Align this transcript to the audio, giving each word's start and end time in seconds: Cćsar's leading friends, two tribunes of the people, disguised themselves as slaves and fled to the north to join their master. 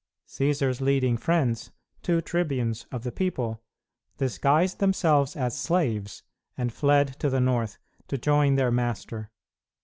Cćsar's 0.27 0.81
leading 0.81 1.15
friends, 1.15 1.69
two 2.01 2.21
tribunes 2.21 2.87
of 2.91 3.03
the 3.03 3.11
people, 3.11 3.61
disguised 4.17 4.79
themselves 4.79 5.35
as 5.35 5.55
slaves 5.59 6.23
and 6.57 6.73
fled 6.73 7.19
to 7.19 7.29
the 7.29 7.39
north 7.39 7.77
to 8.07 8.17
join 8.17 8.55
their 8.55 8.71
master. 8.71 9.29